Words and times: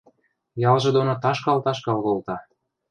Ялжы 0.69 0.89
доно 0.95 1.15
ташкал-ташкал 1.23 1.97
колта: 2.05 2.35